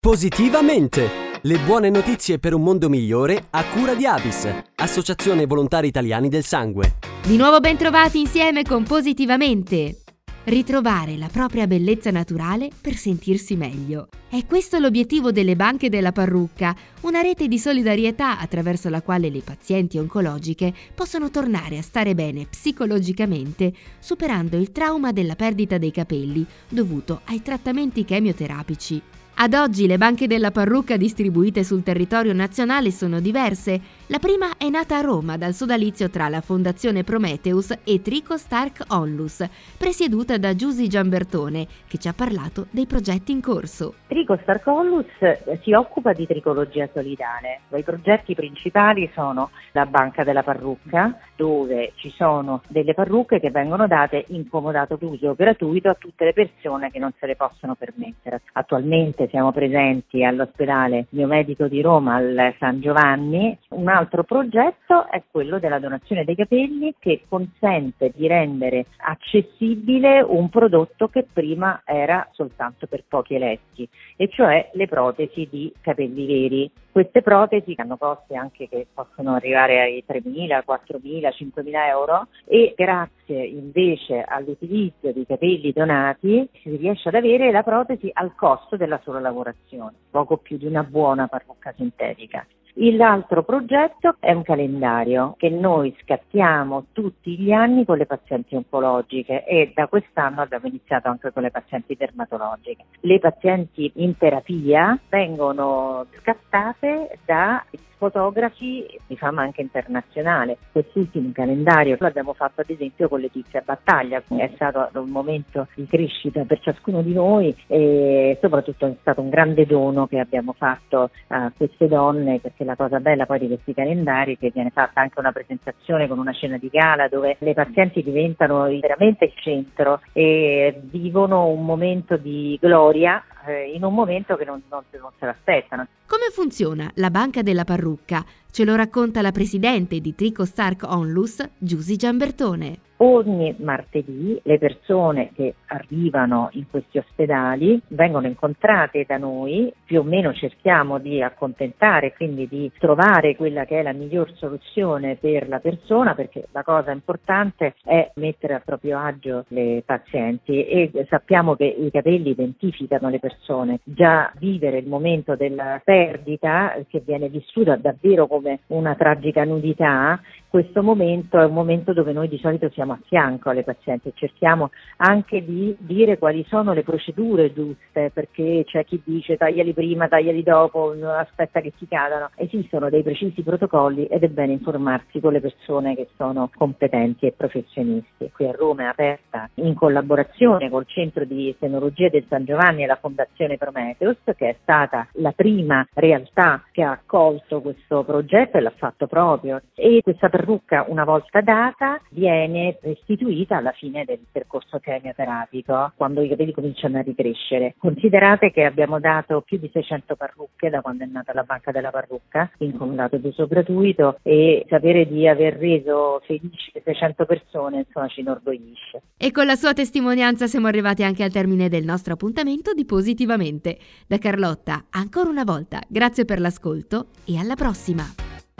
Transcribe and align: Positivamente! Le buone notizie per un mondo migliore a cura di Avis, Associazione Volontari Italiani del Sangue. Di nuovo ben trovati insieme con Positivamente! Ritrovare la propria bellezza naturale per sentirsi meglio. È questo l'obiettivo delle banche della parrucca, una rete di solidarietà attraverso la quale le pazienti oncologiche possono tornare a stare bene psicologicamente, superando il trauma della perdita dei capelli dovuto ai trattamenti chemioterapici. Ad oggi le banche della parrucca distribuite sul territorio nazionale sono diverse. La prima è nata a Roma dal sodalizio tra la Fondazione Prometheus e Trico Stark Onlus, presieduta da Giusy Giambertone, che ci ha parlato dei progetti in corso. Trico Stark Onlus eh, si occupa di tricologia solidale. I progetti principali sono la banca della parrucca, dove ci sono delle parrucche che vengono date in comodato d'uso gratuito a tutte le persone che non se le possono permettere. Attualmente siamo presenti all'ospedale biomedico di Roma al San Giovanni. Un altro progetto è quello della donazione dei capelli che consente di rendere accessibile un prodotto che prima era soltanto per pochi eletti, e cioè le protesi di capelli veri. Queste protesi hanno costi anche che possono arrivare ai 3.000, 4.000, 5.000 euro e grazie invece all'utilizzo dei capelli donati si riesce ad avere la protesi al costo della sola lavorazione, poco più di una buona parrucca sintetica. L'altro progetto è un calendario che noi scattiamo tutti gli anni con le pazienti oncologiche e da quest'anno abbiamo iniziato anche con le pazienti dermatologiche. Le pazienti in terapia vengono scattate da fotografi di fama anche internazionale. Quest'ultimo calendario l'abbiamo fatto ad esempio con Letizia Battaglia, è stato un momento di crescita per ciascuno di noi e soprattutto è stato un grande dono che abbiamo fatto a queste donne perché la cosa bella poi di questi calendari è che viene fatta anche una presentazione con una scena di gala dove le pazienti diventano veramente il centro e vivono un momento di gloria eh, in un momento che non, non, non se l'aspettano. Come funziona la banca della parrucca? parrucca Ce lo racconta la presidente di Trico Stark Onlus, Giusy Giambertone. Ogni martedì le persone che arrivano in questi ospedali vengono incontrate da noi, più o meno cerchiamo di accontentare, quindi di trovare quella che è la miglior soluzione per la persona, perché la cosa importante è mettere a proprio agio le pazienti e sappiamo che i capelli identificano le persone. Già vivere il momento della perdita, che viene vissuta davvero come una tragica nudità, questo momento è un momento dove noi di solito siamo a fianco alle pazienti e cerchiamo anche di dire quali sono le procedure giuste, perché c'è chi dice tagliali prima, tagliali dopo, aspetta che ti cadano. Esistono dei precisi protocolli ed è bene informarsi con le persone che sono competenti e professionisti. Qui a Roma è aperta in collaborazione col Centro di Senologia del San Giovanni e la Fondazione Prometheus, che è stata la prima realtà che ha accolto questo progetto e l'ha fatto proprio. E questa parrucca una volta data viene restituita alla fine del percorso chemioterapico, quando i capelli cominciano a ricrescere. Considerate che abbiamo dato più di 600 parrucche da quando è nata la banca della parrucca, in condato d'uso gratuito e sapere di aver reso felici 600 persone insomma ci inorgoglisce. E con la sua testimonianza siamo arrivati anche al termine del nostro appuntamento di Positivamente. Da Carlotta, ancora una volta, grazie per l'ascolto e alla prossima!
Positivamente! 0.00 1.40
Le 1.42 1.58
buone 1.58 1.90
notizie 1.90 2.38
per 2.38 2.54
un 2.54 2.62
mondo 2.62 2.88
migliore 2.88 3.46
a 3.50 3.64
cura 3.64 3.96
di 3.96 4.06
Avis, 4.06 4.48
Associazione 4.76 5.44
Volontari 5.44 5.88
Italiani 5.88 6.28
del 6.28 6.44
Sangue. 6.44 6.98
Di 7.26 7.36
nuovo 7.36 7.58
ben 7.58 7.76
trovati 7.76 8.20
insieme 8.20 8.62
con 8.62 8.84
Positivamente! 8.84 10.02
Ritrovare 10.44 11.16
la 11.16 11.26
propria 11.26 11.66
bellezza 11.66 12.12
naturale 12.12 12.70
per 12.80 12.94
sentirsi 12.94 13.56
meglio. 13.56 14.06
È 14.28 14.46
questo 14.46 14.78
l'obiettivo 14.78 15.32
delle 15.32 15.56
banche 15.56 15.88
della 15.88 16.12
parrucca, 16.12 16.76
una 17.00 17.20
rete 17.20 17.48
di 17.48 17.58
solidarietà 17.58 18.38
attraverso 18.38 18.88
la 18.88 19.02
quale 19.02 19.30
le 19.30 19.40
pazienti 19.40 19.98
oncologiche 19.98 20.72
possono 20.94 21.28
tornare 21.28 21.76
a 21.76 21.82
stare 21.82 22.14
bene 22.14 22.46
psicologicamente, 22.48 23.72
superando 23.98 24.56
il 24.58 24.70
trauma 24.70 25.10
della 25.10 25.34
perdita 25.34 25.76
dei 25.76 25.90
capelli 25.90 26.46
dovuto 26.68 27.22
ai 27.24 27.42
trattamenti 27.42 28.04
chemioterapici. 28.04 29.02
Ad 29.40 29.54
oggi 29.54 29.86
le 29.86 29.98
banche 29.98 30.26
della 30.26 30.50
parrucca 30.50 30.96
distribuite 30.96 31.62
sul 31.62 31.84
territorio 31.84 32.32
nazionale 32.32 32.90
sono 32.90 33.20
diverse. 33.20 33.80
La 34.10 34.18
prima 34.18 34.56
è 34.56 34.70
nata 34.70 34.96
a 34.96 35.02
Roma 35.02 35.36
dal 35.36 35.52
sodalizio 35.52 36.08
tra 36.08 36.30
la 36.30 36.40
Fondazione 36.40 37.04
Prometheus 37.04 37.78
e 37.84 38.00
Trico 38.00 38.38
Stark 38.38 38.84
Onlus, 38.88 39.46
presieduta 39.76 40.38
da 40.38 40.54
Giusy 40.54 40.86
Giambertone, 40.86 41.66
che 41.86 41.98
ci 41.98 42.08
ha 42.08 42.14
parlato 42.14 42.68
dei 42.70 42.86
progetti 42.86 43.32
in 43.32 43.42
corso. 43.42 43.96
Trico 44.06 44.38
Stark 44.40 44.66
Onlus 44.66 45.04
eh, 45.18 45.60
si 45.60 45.74
occupa 45.74 46.14
di 46.14 46.26
tricologia 46.26 46.88
solidale. 46.90 47.60
I 47.76 47.82
progetti 47.82 48.34
principali 48.34 49.10
sono 49.12 49.50
la 49.72 49.84
banca 49.84 50.24
della 50.24 50.42
parrucca, 50.42 51.14
dove 51.36 51.92
ci 51.96 52.08
sono 52.08 52.62
delle 52.66 52.94
parrucche 52.94 53.38
che 53.38 53.50
vengono 53.50 53.86
date 53.86 54.24
in 54.28 54.48
comodato 54.48 54.96
d'uso 54.96 55.34
gratuito 55.34 55.90
a 55.90 55.96
tutte 55.98 56.24
le 56.24 56.32
persone 56.32 56.90
che 56.90 56.98
non 56.98 57.12
se 57.18 57.26
le 57.26 57.36
possono 57.36 57.74
permettere. 57.74 58.40
Attualmente 58.54 59.28
siamo 59.28 59.52
presenti 59.52 60.24
all'ospedale 60.24 61.04
biomedico 61.10 61.68
di 61.68 61.82
Roma 61.82 62.14
al 62.14 62.54
San 62.58 62.80
Giovanni. 62.80 63.54
Un 63.68 63.96
altro 63.98 64.22
progetto 64.22 65.08
è 65.10 65.24
quello 65.28 65.58
della 65.58 65.80
donazione 65.80 66.24
dei 66.24 66.36
capelli 66.36 66.94
che 66.98 67.22
consente 67.28 68.12
di 68.14 68.28
rendere 68.28 68.86
accessibile 68.98 70.20
un 70.20 70.48
prodotto 70.48 71.08
che 71.08 71.26
prima 71.30 71.82
era 71.84 72.26
soltanto 72.32 72.86
per 72.86 73.04
pochi 73.08 73.34
eletti, 73.34 73.88
e 74.16 74.28
cioè 74.28 74.70
le 74.74 74.86
protesi 74.86 75.48
di 75.50 75.72
capelli 75.80 76.26
veri. 76.26 76.70
Queste 76.92 77.22
protesi 77.22 77.74
hanno 77.76 77.96
costi 77.96 78.36
anche 78.36 78.68
che 78.68 78.86
possono 78.92 79.34
arrivare 79.34 79.80
ai 79.80 80.04
3.000, 80.06 80.62
4.000, 80.66 81.28
5.000 81.28 81.86
euro 81.88 82.28
e 82.44 82.74
grazie 82.76 83.44
invece 83.44 84.22
all'utilizzo 84.22 85.12
dei 85.12 85.26
capelli 85.26 85.72
donati 85.72 86.48
si 86.62 86.76
riesce 86.76 87.08
ad 87.08 87.14
avere 87.14 87.50
la 87.50 87.62
protesi 87.62 88.10
al 88.12 88.34
costo 88.34 88.76
della 88.76 89.00
sola 89.02 89.20
lavorazione, 89.20 89.94
poco 90.10 90.38
più 90.38 90.56
di 90.56 90.66
una 90.66 90.82
buona 90.82 91.26
parrucca 91.26 91.72
sintetica. 91.76 92.46
L'altro 92.80 93.42
progetto 93.42 94.14
è 94.20 94.30
un 94.30 94.44
calendario 94.44 95.34
che 95.36 95.50
noi 95.50 95.92
scattiamo 96.00 96.86
tutti 96.92 97.36
gli 97.36 97.50
anni 97.50 97.84
con 97.84 97.96
le 97.96 98.06
pazienti 98.06 98.54
oncologiche 98.54 99.44
e 99.44 99.72
da 99.74 99.88
quest'anno 99.88 100.42
abbiamo 100.42 100.68
iniziato 100.68 101.08
anche 101.08 101.32
con 101.32 101.42
le 101.42 101.50
pazienti 101.50 101.96
dermatologiche. 101.96 102.84
Le 103.00 103.18
pazienti 103.18 103.90
in 103.96 104.16
terapia 104.16 104.96
vengono 105.08 106.06
scattate 106.20 107.18
da 107.24 107.64
fotografi 107.98 108.86
di 109.06 109.16
fama 109.16 109.42
anche 109.42 109.60
internazionale. 109.60 110.56
Quest'ultimo 110.72 111.30
calendario 111.32 111.96
l'abbiamo 111.98 112.32
fatto 112.32 112.62
ad 112.62 112.70
esempio 112.70 113.08
con 113.08 113.20
Letizia 113.20 113.62
Battaglia, 113.64 114.22
è 114.26 114.50
stato 114.54 114.88
un 114.94 115.10
momento 115.10 115.66
di 115.74 115.86
crescita 115.86 116.44
per 116.44 116.60
ciascuno 116.60 117.02
di 117.02 117.12
noi 117.12 117.54
e 117.66 118.38
soprattutto 118.40 118.86
è 118.86 118.94
stato 119.00 119.20
un 119.20 119.28
grande 119.28 119.66
dono 119.66 120.06
che 120.06 120.18
abbiamo 120.18 120.54
fatto 120.56 121.10
a 121.28 121.52
queste 121.56 121.88
donne 121.88 122.38
perché 122.38 122.64
la 122.64 122.76
cosa 122.76 123.00
bella 123.00 123.26
poi 123.26 123.40
di 123.40 123.48
questi 123.48 123.74
calendari 123.74 124.34
è 124.34 124.38
che 124.38 124.50
viene 124.52 124.70
fatta 124.70 125.00
anche 125.00 125.18
una 125.18 125.32
presentazione 125.32 126.06
con 126.06 126.18
una 126.18 126.32
scena 126.32 126.56
di 126.56 126.68
gala 126.68 127.08
dove 127.08 127.36
le 127.40 127.54
pazienti 127.54 128.02
diventano 128.02 128.62
veramente 128.80 129.26
il 129.26 129.32
centro 129.34 130.00
e 130.12 130.80
vivono 130.82 131.46
un 131.48 131.64
momento 131.64 132.16
di 132.16 132.56
gloria 132.60 133.22
eh, 133.46 133.72
in 133.74 133.84
un 133.84 133.94
momento 133.94 134.36
che 134.36 134.44
non, 134.44 134.62
non, 134.68 134.82
non 135.00 135.10
se 135.18 135.26
l'aspettano. 135.26 135.86
Come 136.06 136.30
funziona 136.32 136.90
la 136.94 137.10
banca 137.10 137.42
della 137.42 137.64
parrucca? 137.64 137.87
parrucca 137.88 138.26
Ce 138.50 138.64
lo 138.64 138.74
racconta 138.74 139.22
la 139.22 139.30
presidente 139.30 140.00
di 140.00 140.14
Trico 140.14 140.44
Stark 140.44 140.82
Onlus, 140.82 141.48
Giusy 141.58 141.96
Giambertone. 141.96 142.78
Ogni 143.00 143.54
martedì 143.60 144.40
le 144.42 144.58
persone 144.58 145.30
che 145.32 145.54
arrivano 145.66 146.48
in 146.54 146.64
questi 146.68 146.98
ospedali 146.98 147.80
vengono 147.88 148.26
incontrate 148.26 149.04
da 149.06 149.18
noi, 149.18 149.72
più 149.84 150.00
o 150.00 150.02
meno 150.02 150.32
cerchiamo 150.34 150.98
di 150.98 151.22
accontentare, 151.22 152.12
quindi 152.14 152.48
di 152.48 152.68
trovare 152.76 153.36
quella 153.36 153.66
che 153.66 153.78
è 153.78 153.82
la 153.84 153.92
miglior 153.92 154.32
soluzione 154.34 155.14
per 155.14 155.48
la 155.48 155.60
persona, 155.60 156.16
perché 156.16 156.48
la 156.50 156.64
cosa 156.64 156.90
importante 156.90 157.74
è 157.84 158.10
mettere 158.16 158.54
a 158.54 158.62
proprio 158.64 158.98
agio 158.98 159.44
le 159.50 159.84
pazienti 159.86 160.64
e 160.64 160.90
sappiamo 161.08 161.54
che 161.54 161.66
i 161.66 161.92
capelli 161.92 162.30
identificano 162.30 163.10
le 163.10 163.20
persone. 163.20 163.78
Già 163.84 164.32
vivere 164.38 164.78
il 164.78 164.88
momento 164.88 165.36
della 165.36 165.80
perdita, 165.84 166.74
che 166.88 167.00
viene 167.06 167.28
vissuta 167.28 167.76
davvero 167.76 168.26
come 168.26 168.37
una 168.68 168.94
tragica 168.94 169.44
nudità, 169.44 170.20
questo 170.48 170.82
momento 170.82 171.38
è 171.38 171.44
un 171.44 171.52
momento 171.52 171.92
dove 171.92 172.12
noi 172.12 172.26
di 172.26 172.38
solito 172.38 172.70
siamo 172.70 172.94
a 172.94 172.98
fianco 173.04 173.50
alle 173.50 173.64
pazienti 173.64 174.08
e 174.08 174.12
cerchiamo 174.14 174.70
anche 174.96 175.44
di 175.44 175.76
dire 175.78 176.16
quali 176.16 176.42
sono 176.48 176.72
le 176.72 176.82
procedure 176.82 177.52
giuste, 177.52 178.10
perché 178.12 178.64
c'è 178.64 178.84
chi 178.86 179.00
dice 179.04 179.36
tagliali 179.36 179.74
prima, 179.74 180.08
tagliali 180.08 180.42
dopo, 180.42 180.94
aspetta 181.06 181.60
che 181.60 181.74
ti 181.76 181.86
cadano. 181.86 182.30
Esistono 182.34 182.88
dei 182.88 183.02
precisi 183.02 183.42
protocolli 183.42 184.06
ed 184.06 184.22
è 184.22 184.28
bene 184.28 184.52
informarsi 184.52 185.20
con 185.20 185.34
le 185.34 185.40
persone 185.40 185.94
che 185.94 186.08
sono 186.16 186.50
competenti 186.56 187.26
e 187.26 187.34
professionisti. 187.36 188.30
Qui 188.32 188.46
a 188.46 188.52
Roma 188.52 188.84
è 188.84 188.86
aperta 188.86 189.50
in 189.56 189.74
collaborazione 189.74 190.70
col 190.70 190.86
Centro 190.86 191.26
di 191.26 191.54
Senologia 191.58 192.08
del 192.08 192.24
San 192.26 192.46
Giovanni 192.46 192.84
e 192.84 192.86
la 192.86 192.96
Fondazione 192.96 193.58
Prometheus, 193.58 194.16
che 194.24 194.48
è 194.48 194.56
stata 194.62 195.06
la 195.14 195.32
prima 195.32 195.86
realtà 195.92 196.64
che 196.72 196.82
ha 196.82 196.92
accolto 196.92 197.60
questo 197.60 198.02
progetto 198.28 198.58
e 198.58 198.60
l'ha 198.60 198.72
fatto 198.76 199.06
proprio. 199.06 199.62
E 199.74 200.00
questa 200.02 200.28
parrucca 200.28 200.84
una 200.88 201.04
volta 201.04 201.40
data 201.40 202.00
viene 202.10 202.78
restituita 202.82 203.56
alla 203.56 203.72
fine 203.72 204.04
del 204.04 204.20
percorso 204.30 204.78
chemioterapico, 204.78 205.92
quando 205.96 206.20
i 206.20 206.28
capelli 206.28 206.52
cominciano 206.52 206.98
a 206.98 207.02
ricrescere. 207.02 207.74
Considerate 207.78 208.52
che 208.52 208.64
abbiamo 208.64 209.00
dato 209.00 209.40
più 209.40 209.58
di 209.58 209.70
600 209.72 210.14
parrucche 210.14 210.68
da 210.68 210.82
quando 210.82 211.04
è 211.04 211.06
nata 211.06 211.32
la 211.32 211.42
banca 211.42 211.72
della 211.72 211.90
parrucca, 211.90 212.50
in 212.58 212.76
condato 212.76 213.16
d'uso 213.16 213.46
gratuito 213.46 214.18
e 214.22 214.66
sapere 214.68 215.06
di 215.06 215.26
aver 215.26 215.56
reso 215.56 216.20
felici 216.26 216.72
600 216.84 217.24
persone 217.24 217.78
insomma 217.78 218.08
ci 218.08 218.20
inorgoglisce. 218.20 219.02
E 219.16 219.30
con 219.30 219.46
la 219.46 219.56
sua 219.56 219.72
testimonianza 219.72 220.46
siamo 220.46 220.66
arrivati 220.66 221.02
anche 221.02 221.22
al 221.22 221.32
termine 221.32 221.68
del 221.68 221.84
nostro 221.84 222.12
appuntamento 222.12 222.74
di 222.74 222.84
Positivamente. 222.84 223.78
Da 224.06 224.18
Carlotta, 224.18 224.86
ancora 224.90 225.30
una 225.30 225.44
volta, 225.44 225.80
grazie 225.88 226.24
per 226.24 226.40
l'ascolto 226.40 227.06
e 227.24 227.38
alla 227.38 227.54
prossima! 227.54 228.17